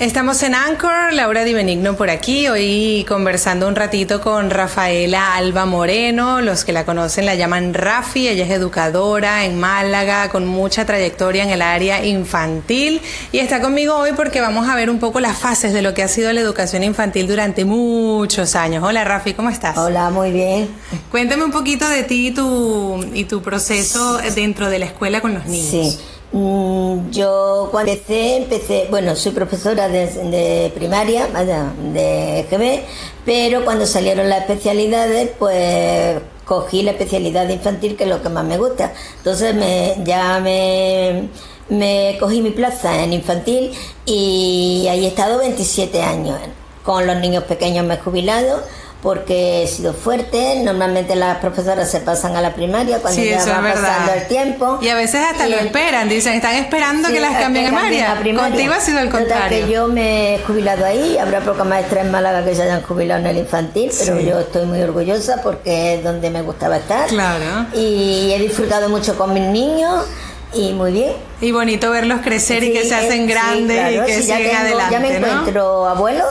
[0.00, 5.66] Estamos en Anchor, Laura Di Benigno por aquí, hoy conversando un ratito con Rafaela Alba
[5.66, 10.84] Moreno, los que la conocen la llaman Rafi, ella es educadora en Málaga, con mucha
[10.84, 15.20] trayectoria en el área infantil y está conmigo hoy porque vamos a ver un poco
[15.20, 18.82] las fases de lo que ha sido la educación infantil durante muchos años.
[18.82, 19.78] Hola Rafi, ¿cómo estás?
[19.78, 20.70] Hola, muy bien.
[21.12, 25.34] Cuéntame un poquito de ti y tu, y tu proceso dentro de la escuela con
[25.34, 25.70] los niños.
[25.70, 26.13] Sí.
[26.34, 32.82] Mm, yo cuando empecé, empecé, bueno, soy profesora de, primaria, de GB,
[33.24, 38.44] pero cuando salieron las especialidades, pues cogí la especialidad infantil, que es lo que más
[38.44, 38.92] me gusta.
[39.18, 41.28] Entonces me, ya me,
[41.68, 43.70] me cogí mi plaza en infantil
[44.04, 46.40] y ahí he estado 27 años.
[46.82, 48.60] Con los niños pequeños me he jubilado
[49.04, 50.62] porque he sido fuerte.
[50.64, 54.78] Normalmente las profesoras se pasan a la primaria cuando ya va pasando el tiempo.
[54.80, 58.18] Y a veces hasta lo esperan, dicen, están esperando que las cambien en María.
[58.34, 59.66] Contigo ha sido el contrario.
[59.66, 63.20] que yo me he jubilado ahí, habrá pocas maestras en Málaga que se hayan jubilado
[63.20, 67.06] en el infantil, pero yo estoy muy orgullosa porque es donde me gustaba estar.
[67.08, 67.66] Claro.
[67.74, 70.06] Y he disfrutado mucho con mis niños
[70.54, 71.12] y muy bien.
[71.42, 74.92] Y bonito verlos crecer y que se hacen grandes y que siguen adelante.
[74.92, 76.24] Ya me encuentro abuelo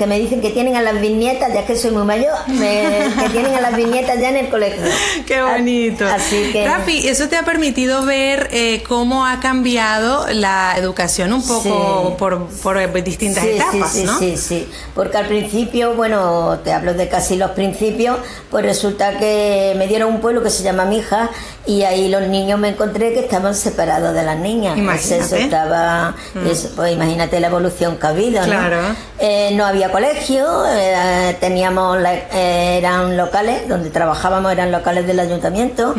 [0.00, 3.54] que me dicen que tienen a las viñetas, ya que soy muy mayor, que tienen
[3.54, 4.80] a las viñetas ya en el colegio.
[5.26, 6.06] Qué bonito.
[6.06, 6.66] Así que...
[6.66, 12.46] Rafi, eso te ha permitido ver eh, cómo ha cambiado la educación un poco por,
[12.46, 14.18] por, distintas etapas, sí, ¿no?
[14.18, 18.16] Sí, sí, porque al principio, bueno, te hablo de casi los principios,
[18.50, 21.28] pues resulta que me dieron un pueblo que se llama Mija
[21.66, 24.78] y ahí los niños me encontré que estaban separados de las niñas.
[24.78, 25.24] Imagínate.
[25.24, 26.40] eso estaba, mm.
[26.74, 28.80] pues imagínate la evolución que ha habido, claro.
[28.80, 28.96] ¿no?
[29.18, 35.94] Eh, no había colegio, eh, teníamos, eh, eran locales, donde trabajábamos eran locales del ayuntamiento.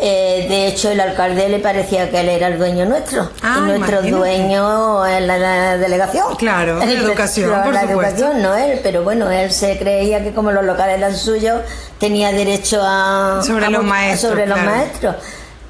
[0.00, 3.30] Eh, de hecho, el alcalde le parecía que él era el dueño nuestro.
[3.42, 6.34] Ah, y nuestro dueño en la, delegación.
[6.36, 8.24] Claro, la educación, por la supuesto.
[8.24, 11.60] educación, no él, pero bueno, él se creía que como los locales eran suyos,
[11.98, 13.40] tenía derecho a...
[13.44, 14.32] Sobre los maestros.
[14.32, 15.16] Sobre los maestros.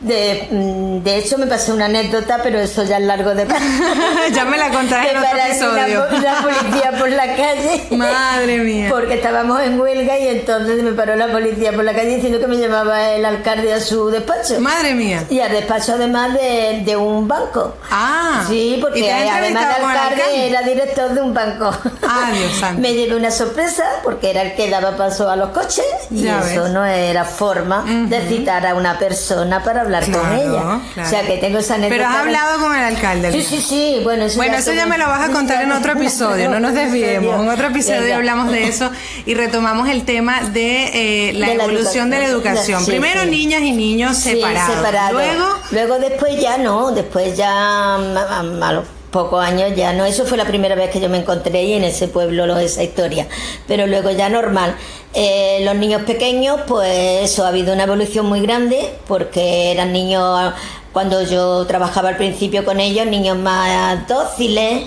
[0.01, 3.47] De, mm, de, hecho, me pasé una anécdota, pero eso ya es largo de
[4.33, 6.07] Ya me la contaré en otro episodio.
[6.11, 7.87] La, la, policía por la calle.
[7.97, 8.89] Madre mía.
[8.91, 12.47] Porque estábamos en huelga y entonces me paró la policía por la calle diciendo que
[12.47, 14.61] me llamaba el alcalde a su despacho.
[14.61, 15.25] Madre mía.
[15.31, 17.77] Y al despacho además de, de un banco.
[17.91, 18.45] Ah.
[18.47, 21.71] Sí, porque además de alcalde, era director de un banco.
[22.07, 22.83] Ah, Dios santo.
[22.83, 26.69] me llevé una sorpresa porque era el que daba paso a los coches y eso
[26.69, 30.81] no era forma de citar a una persona para hablar con ella.
[30.97, 31.97] O sea, que tengo esa anécdota.
[31.97, 33.33] Pero has hablado con el alcalde.
[33.33, 34.01] Sí, sí, sí.
[34.03, 36.61] Bueno, eso, bueno, ya, eso ya me lo vas a contar en otro episodio, no
[36.61, 37.41] nos desviemos.
[37.41, 38.91] En otro episodio hablamos de eso
[39.25, 42.85] y retomamos el tema de eh, la, evolución de la educación.
[42.85, 45.13] Primero niñas y niños separados.
[45.13, 48.85] Luego, luego después ya no, después ya a los
[49.17, 50.05] pocos años ya no.
[50.05, 52.83] Eso fue la primera vez que yo me encontré y en ese pueblo lo, esa
[52.83, 53.27] historia.
[53.67, 54.77] Pero luego ya normal.
[55.15, 60.53] Eh, los niños pequeños, pues eso ha habido una evolución muy grande porque eran niños,
[60.93, 64.83] cuando yo trabajaba al principio con ellos, niños más dóciles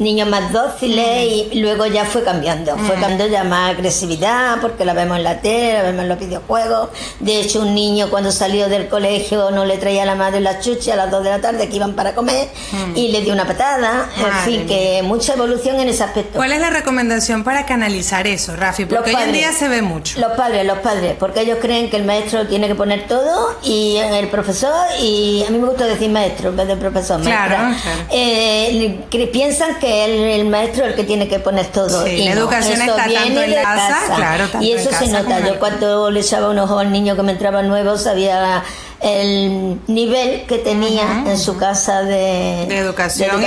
[0.00, 4.94] niños más dóciles y luego ya fue cambiando, fue cambiando ya más agresividad porque la
[4.94, 6.88] vemos en la tele, la vemos en los videojuegos.
[7.20, 10.60] De hecho, un niño cuando salió del colegio no le traía a la madre la
[10.60, 12.48] chucha a las 2 de la tarde que iban para comer
[12.94, 14.08] y le dio una patada.
[14.16, 16.36] en fin, que mucha evolución en ese aspecto.
[16.36, 18.86] ¿Cuál es la recomendación para canalizar eso, Rafi?
[18.86, 20.18] Porque hoy en día se ve mucho.
[20.20, 23.96] Los padres, los padres, porque ellos creen que el maestro tiene que poner todo y
[23.96, 27.20] el profesor, y a mí me gusta decir maestro en vez de profesor.
[27.20, 27.74] Claro, claro.
[28.10, 28.98] Eh,
[29.32, 32.06] piensan que el, maestro el que tiene que poner todo.
[32.06, 35.40] y la educación está tanto en la casa, claro, y eso se nota.
[35.40, 38.62] Yo cuando le echaba un ojo al niño que me entraba nuevo, sabía
[39.02, 43.42] el nivel que tenía en su casa de, educación,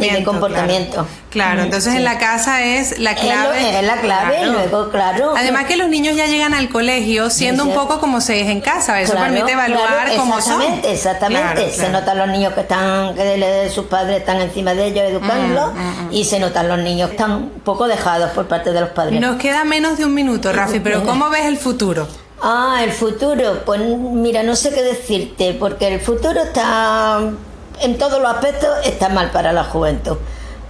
[0.00, 1.06] y de comportamiento.
[1.30, 3.78] Claro, entonces en la casa es la clave.
[3.78, 5.32] Es, la clave, luego, claro.
[5.34, 8.60] Además que los niños ya llegan al colegio siendo un poco como se es en
[8.60, 10.62] casa, eso permite evaluar cómo son.
[10.84, 15.72] Exactamente, se notan los niños que están, que sus padres están encima de ellos educándolos,
[15.72, 16.12] mm, mm, mm.
[16.12, 19.18] y se notan los niños que están un poco dejados por parte de los padres.
[19.18, 22.06] Nos queda menos de un minuto, Rafi, pero ¿cómo ves el futuro?
[22.42, 23.62] Ah, el futuro.
[23.64, 27.20] Pues mira, no sé qué decirte, porque el futuro está,
[27.80, 30.16] en todos los aspectos, está mal para la juventud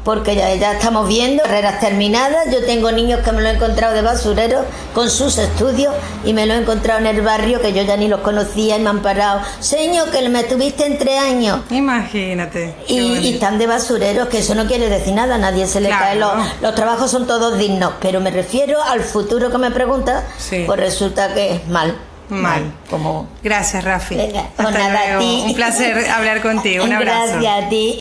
[0.05, 2.47] porque ya, ya, estamos viendo carreras terminadas.
[2.53, 4.65] Yo tengo niños que me lo he encontrado de basureros
[4.95, 5.95] con sus estudios
[6.25, 8.81] y me lo he encontrado en el barrio que yo ya ni los conocía y
[8.81, 9.41] me han parado.
[9.61, 11.61] Señor, que me tuviste en tres años.
[11.71, 12.75] Imagínate.
[12.89, 16.17] Y, están de basureros, que eso no quiere decir nada, a nadie se le cae.
[16.17, 20.25] Los, los, trabajos son todos dignos, pero me refiero al futuro que me pregunta,
[20.67, 21.97] pues resulta que es mal.
[22.41, 22.73] Mal.
[22.89, 23.29] Como...
[23.43, 24.17] Gracias, Rafi.
[24.17, 25.43] Venga, nada, a ti.
[25.47, 26.85] Un placer hablar contigo.
[26.85, 27.33] Un abrazo.
[27.41, 27.91] Gracias a ti.